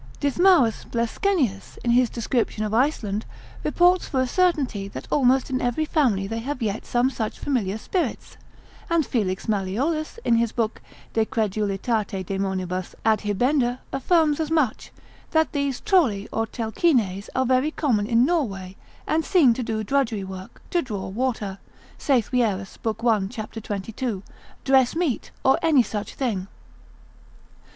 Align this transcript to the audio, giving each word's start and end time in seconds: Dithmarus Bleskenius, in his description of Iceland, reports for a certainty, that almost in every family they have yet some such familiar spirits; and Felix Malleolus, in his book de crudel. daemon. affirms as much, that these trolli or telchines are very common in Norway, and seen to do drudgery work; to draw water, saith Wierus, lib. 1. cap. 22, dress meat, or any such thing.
Dithmarus 0.19 0.83
Bleskenius, 0.85 1.77
in 1.83 1.91
his 1.91 2.09
description 2.09 2.63
of 2.63 2.73
Iceland, 2.73 3.23
reports 3.63 4.07
for 4.07 4.19
a 4.19 4.25
certainty, 4.25 4.87
that 4.87 5.07
almost 5.11 5.51
in 5.51 5.61
every 5.61 5.85
family 5.85 6.25
they 6.25 6.39
have 6.39 6.59
yet 6.59 6.87
some 6.87 7.11
such 7.11 7.37
familiar 7.37 7.77
spirits; 7.77 8.35
and 8.89 9.05
Felix 9.05 9.47
Malleolus, 9.47 10.17
in 10.25 10.37
his 10.37 10.51
book 10.53 10.81
de 11.13 11.23
crudel. 11.23 11.67
daemon. 12.25 13.77
affirms 13.93 14.39
as 14.39 14.49
much, 14.49 14.91
that 15.29 15.51
these 15.51 15.79
trolli 15.79 16.27
or 16.33 16.47
telchines 16.47 17.29
are 17.35 17.45
very 17.45 17.69
common 17.69 18.07
in 18.07 18.25
Norway, 18.25 18.75
and 19.05 19.23
seen 19.23 19.53
to 19.53 19.61
do 19.61 19.83
drudgery 19.83 20.23
work; 20.23 20.63
to 20.71 20.81
draw 20.81 21.09
water, 21.09 21.59
saith 21.99 22.31
Wierus, 22.31 22.79
lib. 22.83 23.03
1. 23.03 23.29
cap. 23.29 23.51
22, 23.53 24.23
dress 24.63 24.95
meat, 24.95 25.29
or 25.43 25.59
any 25.61 25.83
such 25.83 26.15
thing. 26.15 26.47